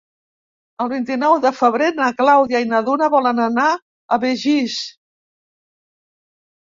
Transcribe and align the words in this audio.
El 0.85 0.87
vint-i-nou 0.93 1.35
de 1.43 1.51
febrer 1.57 1.89
na 1.99 2.07
Clàudia 2.21 2.63
i 2.65 2.69
na 2.71 2.81
Duna 2.89 3.11
volen 3.17 3.43
anar 3.45 3.69
a 4.17 4.21
Begís. 4.25 4.81